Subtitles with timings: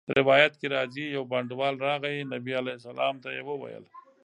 [0.17, 3.83] روایت کي راځي: يو بانډَوال راغی، نبي عليه السلام ته ئي وويل